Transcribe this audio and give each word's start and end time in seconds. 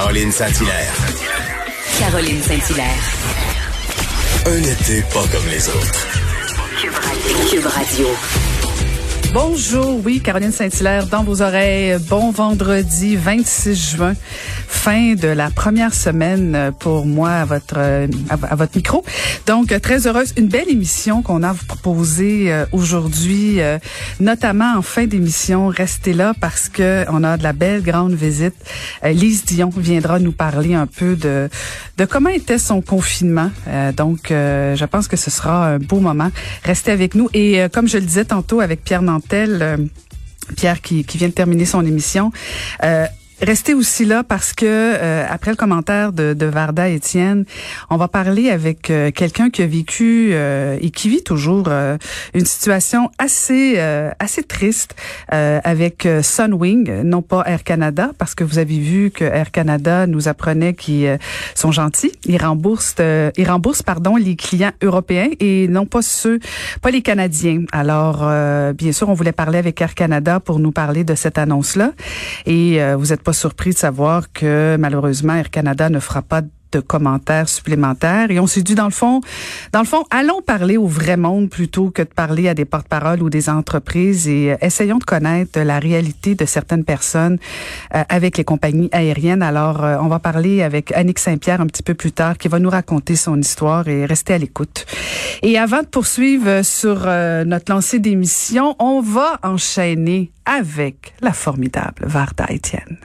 Caroline 0.00 0.30
Saint-Hilaire. 0.30 0.94
Caroline 1.98 2.40
Saint-Hilaire. 2.40 3.02
Un 4.46 4.62
été 4.62 5.02
pas 5.12 5.26
comme 5.26 5.48
les 5.50 5.68
autres. 5.68 6.06
Cube 7.50 7.66
Radio. 7.66 8.06
Bonjour, 9.34 10.00
oui, 10.06 10.20
Caroline 10.20 10.52
Saint-Hilaire 10.52 11.06
dans 11.06 11.22
vos 11.22 11.42
oreilles. 11.42 11.98
Bon 12.08 12.30
vendredi 12.30 13.14
26 13.14 13.96
juin, 13.96 14.14
fin 14.66 15.14
de 15.14 15.28
la 15.28 15.50
première 15.50 15.92
semaine 15.92 16.72
pour 16.78 17.04
moi 17.04 17.30
à 17.30 17.44
votre 17.44 17.78
à, 17.78 18.56
votre 18.56 18.74
micro. 18.74 19.04
Donc 19.46 19.78
très 19.82 20.06
heureuse, 20.06 20.32
une 20.38 20.48
belle 20.48 20.70
émission 20.70 21.20
qu'on 21.20 21.42
a 21.42 21.50
à 21.50 21.52
vous 21.52 21.66
proposer 21.66 22.50
euh, 22.50 22.64
aujourd'hui, 22.72 23.60
euh, 23.60 23.78
notamment 24.18 24.76
en 24.76 24.82
fin 24.82 25.04
d'émission. 25.04 25.68
Restez 25.68 26.14
là 26.14 26.32
parce 26.40 26.70
que 26.70 27.04
on 27.10 27.22
a 27.22 27.36
de 27.36 27.42
la 27.42 27.52
belle 27.52 27.82
grande 27.82 28.14
visite. 28.14 28.54
Euh, 29.04 29.10
Lise 29.10 29.44
Dion 29.44 29.68
viendra 29.76 30.20
nous 30.20 30.32
parler 30.32 30.74
un 30.74 30.86
peu 30.86 31.16
de 31.16 31.50
de 31.98 32.04
comment 32.06 32.30
était 32.30 32.58
son 32.58 32.80
confinement. 32.80 33.50
donc 33.96 34.28
je 34.30 34.84
pense 34.84 35.08
que 35.08 35.16
ce 35.16 35.30
sera 35.30 35.66
un 35.66 35.78
beau 35.78 35.98
moment. 36.00 36.30
Restez 36.64 36.92
avec 36.92 37.14
nous 37.14 37.28
et 37.34 37.66
comme 37.72 37.88
je 37.88 37.98
le 37.98 38.04
disais 38.04 38.24
tantôt 38.24 38.60
avec 38.60 38.84
Pierre 38.84 39.02
Nantel, 39.18 39.88
Pierre 40.56 40.80
qui, 40.80 41.04
qui, 41.04 41.18
vient 41.18 41.28
de 41.28 41.34
terminer 41.34 41.66
son 41.66 41.84
émission. 41.84 42.32
Euh, 42.82 43.06
Restez 43.40 43.72
aussi 43.72 44.04
là 44.04 44.24
parce 44.24 44.52
que 44.52 44.66
euh, 44.66 45.24
après 45.28 45.52
le 45.52 45.56
commentaire 45.56 46.12
de, 46.12 46.34
de 46.34 46.46
Varda 46.46 46.88
Étienne, 46.88 47.44
on 47.88 47.96
va 47.96 48.08
parler 48.08 48.50
avec 48.50 48.90
euh, 48.90 49.12
quelqu'un 49.12 49.48
qui 49.48 49.62
a 49.62 49.66
vécu 49.66 50.30
euh, 50.32 50.76
et 50.80 50.90
qui 50.90 51.08
vit 51.08 51.22
toujours 51.22 51.68
une 52.34 52.46
situation 52.46 53.10
assez 53.18 53.78
assez 54.18 54.42
triste 54.42 54.94
avec 55.28 56.08
Sunwing, 56.22 57.02
non 57.02 57.22
pas 57.22 57.44
Air 57.46 57.62
Canada, 57.62 58.10
parce 58.18 58.34
que 58.34 58.44
vous 58.44 58.58
avez 58.58 58.78
vu 58.78 59.10
que 59.10 59.24
Air 59.24 59.50
Canada 59.50 60.06
nous 60.06 60.28
apprenait 60.28 60.74
qu'ils 60.74 61.18
sont 61.54 61.70
gentils, 61.70 62.12
ils 62.24 62.42
remboursent 62.42 62.96
ils 62.98 63.48
remboursent 63.48 63.82
pardon 63.82 64.16
les 64.16 64.36
clients 64.36 64.72
européens 64.82 65.28
et 65.40 65.68
non 65.68 65.86
pas 65.86 66.02
ceux 66.02 66.40
pas 66.80 66.90
les 66.90 67.02
Canadiens. 67.02 67.64
Alors 67.72 68.18
bien 68.74 68.92
sûr, 68.92 69.08
on 69.08 69.14
voulait 69.14 69.32
parler 69.32 69.58
avec 69.58 69.80
Air 69.80 69.94
Canada 69.94 70.40
pour 70.40 70.58
nous 70.58 70.72
parler 70.72 71.04
de 71.04 71.14
cette 71.14 71.38
annonce 71.38 71.76
là 71.76 71.92
et 72.46 72.80
vous 72.94 73.12
êtes 73.12 73.22
pas 73.28 73.34
surpris 73.34 73.74
de 73.74 73.76
savoir 73.76 74.32
que 74.32 74.78
malheureusement 74.80 75.34
Air 75.34 75.50
Canada 75.50 75.90
ne 75.90 76.00
fera 76.00 76.22
pas 76.22 76.40
de 76.72 76.80
commentaires 76.80 77.48
supplémentaires. 77.48 78.30
Et 78.30 78.40
on 78.40 78.46
s'est 78.46 78.62
dit 78.62 78.74
dans 78.74 78.84
le 78.84 78.90
fond 78.90 79.20
dans 79.72 79.80
le 79.80 79.86
fond 79.86 80.04
allons 80.10 80.40
parler 80.42 80.76
au 80.76 80.86
vrai 80.86 81.16
monde 81.16 81.48
plutôt 81.48 81.90
que 81.90 82.02
de 82.02 82.08
parler 82.08 82.48
à 82.48 82.54
des 82.54 82.64
porte-paroles 82.64 83.22
ou 83.22 83.30
des 83.30 83.48
entreprises 83.48 84.28
et 84.28 84.52
euh, 84.52 84.56
essayons 84.60 84.98
de 84.98 85.04
connaître 85.04 85.60
la 85.60 85.78
réalité 85.78 86.34
de 86.34 86.44
certaines 86.44 86.84
personnes 86.84 87.38
euh, 87.94 88.02
avec 88.08 88.38
les 88.38 88.44
compagnies 88.44 88.88
aériennes. 88.92 89.42
Alors 89.42 89.84
euh, 89.84 89.98
on 90.00 90.08
va 90.08 90.18
parler 90.18 90.62
avec 90.62 90.92
Annick 90.92 91.18
Saint-Pierre 91.18 91.60
un 91.60 91.66
petit 91.66 91.82
peu 91.82 91.94
plus 91.94 92.12
tard 92.12 92.38
qui 92.38 92.48
va 92.48 92.58
nous 92.58 92.70
raconter 92.70 93.16
son 93.16 93.38
histoire 93.38 93.88
et 93.88 94.06
rester 94.06 94.34
à 94.34 94.38
l'écoute. 94.38 94.86
Et 95.42 95.58
avant 95.58 95.82
de 95.82 95.86
poursuivre 95.86 96.62
sur 96.62 97.06
notre 97.46 97.72
lancée 97.72 97.98
d'émission 97.98 98.74
on 98.78 99.00
va 99.00 99.38
enchaîner 99.42 100.32
avec 100.44 101.14
la 101.20 101.32
formidable 101.32 102.06
Varda 102.06 102.46
Etienne 102.50 102.98